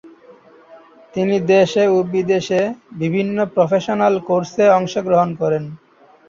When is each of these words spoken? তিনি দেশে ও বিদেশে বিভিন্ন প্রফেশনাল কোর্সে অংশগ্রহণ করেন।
তিনি 1.13 1.35
দেশে 1.51 1.83
ও 1.87 2.07
বিদেশে 2.13 2.61
বিভিন্ন 3.01 3.37
প্রফেশনাল 3.55 4.13
কোর্সে 4.27 4.65
অংশগ্রহণ 4.77 5.29
করেন। 5.41 5.63